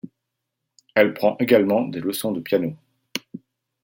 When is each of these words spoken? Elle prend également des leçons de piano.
Elle 0.95 1.13
prend 1.13 1.37
également 1.37 1.87
des 1.87 1.99
leçons 1.99 2.31
de 2.31 2.39
piano. 2.39 2.75